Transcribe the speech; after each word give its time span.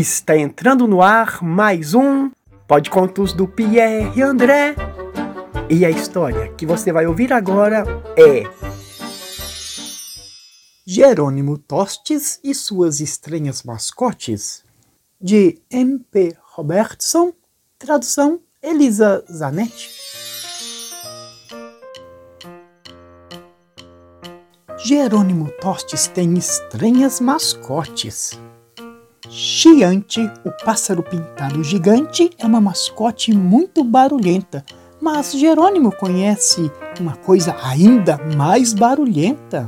Está 0.00 0.36
entrando 0.36 0.86
no 0.86 1.02
ar 1.02 1.42
mais 1.42 1.92
um 1.92 2.30
Pode 2.68 2.88
Contos 2.88 3.32
do 3.32 3.48
Pierre 3.48 4.22
André. 4.22 4.76
E 5.68 5.84
a 5.84 5.90
história 5.90 6.52
que 6.52 6.64
você 6.64 6.92
vai 6.92 7.04
ouvir 7.04 7.32
agora 7.32 7.84
é 8.16 8.44
Jerônimo 10.86 11.58
Tostes 11.58 12.38
e 12.44 12.54
suas 12.54 13.00
estranhas 13.00 13.64
mascotes, 13.64 14.62
de 15.20 15.60
M.P. 15.68 16.36
Robertson, 16.52 17.32
tradução 17.76 18.40
Elisa 18.62 19.24
Zanetti. 19.28 19.90
Jerônimo 24.84 25.50
Tostes 25.60 26.06
tem 26.06 26.34
estranhas 26.34 27.18
mascotes. 27.18 28.38
Chiante, 29.30 30.22
o 30.42 30.50
pássaro 30.64 31.02
pintado 31.02 31.62
gigante, 31.62 32.30
é 32.38 32.46
uma 32.46 32.62
mascote 32.62 33.30
muito 33.30 33.84
barulhenta, 33.84 34.64
mas 35.02 35.32
Jerônimo 35.32 35.92
conhece 35.92 36.72
uma 36.98 37.14
coisa 37.14 37.54
ainda 37.62 38.18
mais 38.36 38.72
barulhenta. 38.72 39.66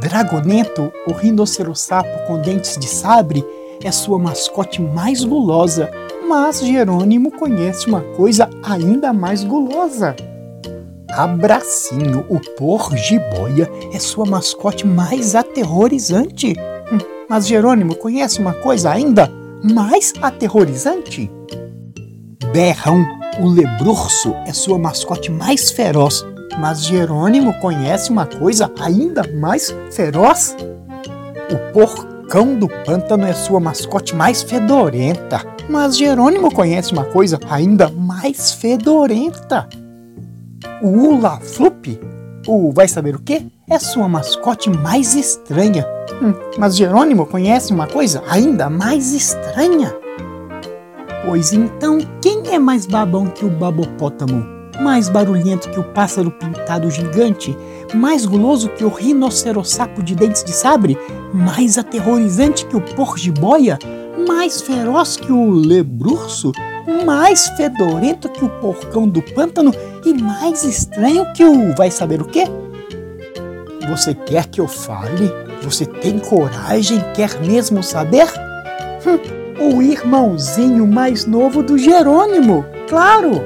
Dragonento, 0.00 0.90
o 1.06 1.12
rinocerossapo 1.12 2.26
com 2.26 2.40
dentes 2.40 2.78
de 2.78 2.88
sabre, 2.88 3.44
é 3.84 3.90
sua 3.90 4.18
mascote 4.18 4.80
mais 4.80 5.22
gulosa, 5.22 5.90
mas 6.26 6.60
Jerônimo 6.60 7.30
conhece 7.32 7.86
uma 7.88 8.00
coisa 8.00 8.48
ainda 8.62 9.12
mais 9.12 9.44
gulosa. 9.44 10.16
Abracinho, 11.10 12.24
o 12.30 12.40
porjiboia, 12.56 13.70
é 13.92 13.98
sua 13.98 14.24
mascote 14.24 14.86
mais 14.86 15.34
aterrorizante. 15.34 16.54
Mas 17.30 17.46
Jerônimo 17.46 17.94
conhece 17.94 18.40
uma 18.40 18.52
coisa 18.54 18.90
ainda 18.90 19.30
mais 19.62 20.12
aterrorizante? 20.20 21.30
Berrão, 22.52 23.06
o 23.38 23.46
lebrurso, 23.46 24.34
é 24.48 24.52
sua 24.52 24.76
mascote 24.76 25.30
mais 25.30 25.70
feroz. 25.70 26.26
Mas 26.58 26.84
Jerônimo 26.84 27.54
conhece 27.60 28.10
uma 28.10 28.26
coisa 28.26 28.68
ainda 28.80 29.22
mais 29.32 29.72
feroz? 29.92 30.56
O 31.52 31.72
porcão 31.72 32.58
do 32.58 32.66
pântano 32.84 33.24
é 33.24 33.32
sua 33.32 33.60
mascote 33.60 34.12
mais 34.12 34.42
fedorenta. 34.42 35.40
Mas 35.68 35.96
Jerônimo 35.96 36.52
conhece 36.52 36.92
uma 36.92 37.04
coisa 37.04 37.38
ainda 37.48 37.88
mais 37.90 38.54
fedorenta. 38.54 39.68
O 40.82 40.88
Ula 40.88 41.38
Flup, 41.38 41.96
o 42.50 42.72
vai 42.72 42.88
saber 42.88 43.14
o 43.14 43.22
que, 43.22 43.46
é 43.68 43.78
sua 43.78 44.08
mascote 44.08 44.68
mais 44.68 45.14
estranha. 45.14 45.86
Hum, 46.20 46.34
mas 46.58 46.76
Jerônimo 46.76 47.24
conhece 47.24 47.72
uma 47.72 47.86
coisa 47.86 48.22
ainda 48.28 48.68
mais 48.68 49.12
estranha. 49.12 49.94
Pois 51.24 51.52
então, 51.52 51.98
quem 52.20 52.42
é 52.48 52.58
mais 52.58 52.86
babão 52.86 53.26
que 53.26 53.44
o 53.44 53.50
babopótamo? 53.50 54.44
Mais 54.80 55.08
barulhento 55.08 55.68
que 55.70 55.78
o 55.78 55.84
pássaro 55.84 56.30
pintado 56.30 56.90
gigante? 56.90 57.56
Mais 57.94 58.24
guloso 58.24 58.68
que 58.70 58.84
o 58.84 58.88
rinocerossapo 58.88 60.02
de 60.02 60.14
dentes 60.14 60.42
de 60.42 60.52
sabre? 60.52 60.98
Mais 61.32 61.78
aterrorizante 61.78 62.66
que 62.66 62.76
o 62.76 62.80
porjiboia? 62.80 63.78
Mais 64.26 64.60
feroz 64.60 65.16
que 65.16 65.30
o 65.30 65.50
lebrurso? 65.50 66.50
Mais 67.04 67.48
fedorento 67.56 68.28
que 68.28 68.44
o 68.44 68.48
porcão 68.60 69.08
do 69.08 69.22
pântano 69.22 69.72
e 70.04 70.12
mais 70.14 70.64
estranho 70.64 71.32
que 71.32 71.44
o 71.44 71.74
vai 71.74 71.90
saber 71.90 72.20
o 72.20 72.24
quê? 72.24 72.44
Você 73.88 74.14
quer 74.14 74.46
que 74.46 74.60
eu 74.60 74.68
fale? 74.68 75.32
Você 75.62 75.84
tem 75.84 76.18
coragem? 76.18 77.02
Quer 77.14 77.40
mesmo 77.40 77.82
saber? 77.82 78.26
Hum, 79.06 79.74
o 79.74 79.82
irmãozinho 79.82 80.86
mais 80.86 81.26
novo 81.26 81.62
do 81.62 81.76
Jerônimo, 81.76 82.64
claro! 82.88 83.42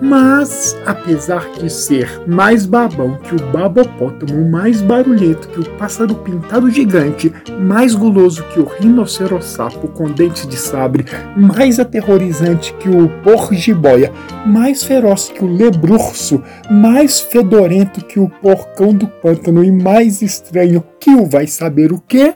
Mas, 0.00 0.76
apesar 0.86 1.50
de 1.52 1.68
ser 1.68 2.22
mais 2.26 2.64
babão 2.64 3.16
que 3.16 3.34
o 3.34 3.50
babopótamo, 3.50 4.48
mais 4.48 4.80
barulhento 4.80 5.48
que 5.48 5.58
o 5.58 5.70
pássaro 5.76 6.14
pintado 6.14 6.70
gigante, 6.70 7.32
mais 7.60 7.96
guloso 7.96 8.44
que 8.44 8.60
o 8.60 8.64
rinocerossapo 8.64 9.88
com 9.88 10.10
dentes 10.10 10.46
de 10.46 10.56
sabre, 10.56 11.04
mais 11.36 11.80
aterrorizante 11.80 12.72
que 12.74 12.88
o 12.88 13.08
porjiboia, 13.22 14.12
mais 14.46 14.84
feroz 14.84 15.28
que 15.28 15.44
o 15.44 15.52
lebrurso, 15.52 16.42
mais 16.70 17.18
fedorento 17.18 18.04
que 18.04 18.20
o 18.20 18.28
porcão 18.28 18.94
do 18.94 19.08
pântano 19.08 19.64
e 19.64 19.72
mais 19.72 20.22
estranho 20.22 20.84
que 21.00 21.10
o 21.10 21.26
vai 21.26 21.48
saber 21.48 21.92
o 21.92 22.00
quê? 22.00 22.34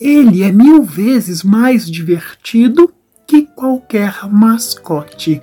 Ele 0.00 0.44
é 0.44 0.52
mil 0.52 0.84
vezes 0.84 1.42
mais 1.42 1.90
divertido 1.90 2.92
que 3.26 3.42
qualquer 3.42 4.28
mascote. 4.30 5.42